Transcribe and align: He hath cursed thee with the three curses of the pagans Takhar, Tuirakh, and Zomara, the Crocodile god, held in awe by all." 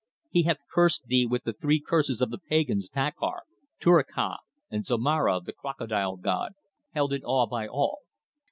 He 0.31 0.41
hath 0.45 0.57
cursed 0.73 1.05
thee 1.05 1.27
with 1.27 1.43
the 1.43 1.53
three 1.53 1.79
curses 1.79 2.23
of 2.23 2.31
the 2.31 2.39
pagans 2.39 2.89
Takhar, 2.89 3.43
Tuirakh, 3.79 4.39
and 4.71 4.83
Zomara, 4.83 5.39
the 5.45 5.53
Crocodile 5.53 6.15
god, 6.17 6.53
held 6.89 7.13
in 7.13 7.21
awe 7.23 7.45
by 7.45 7.67
all." 7.67 7.99